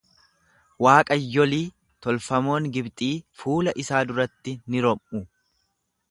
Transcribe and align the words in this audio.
Waaqayyolii 0.85 1.65
tolfamoon 2.05 2.69
Gibxii 2.77 3.11
fuula 3.41 3.75
isaa 3.83 4.01
duratti 4.13 4.55
ni 4.77 4.81
rom'u. 4.87 5.21